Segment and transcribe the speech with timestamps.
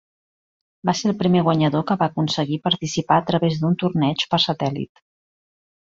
[0.89, 5.09] Va ser el primer guanyador que va aconseguir participar a través d'un torneig per satèl·lit.